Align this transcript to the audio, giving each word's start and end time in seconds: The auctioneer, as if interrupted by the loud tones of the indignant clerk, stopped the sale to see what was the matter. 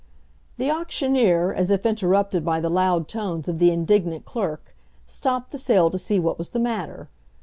The 0.57 0.71
auctioneer, 0.71 1.53
as 1.53 1.69
if 1.69 1.85
interrupted 1.85 2.43
by 2.43 2.59
the 2.59 2.71
loud 2.71 3.07
tones 3.07 3.47
of 3.47 3.59
the 3.59 3.69
indignant 3.69 4.25
clerk, 4.25 4.75
stopped 5.05 5.51
the 5.51 5.59
sale 5.59 5.91
to 5.91 5.97
see 5.99 6.19
what 6.19 6.39
was 6.39 6.49
the 6.49 6.59
matter. 6.59 7.07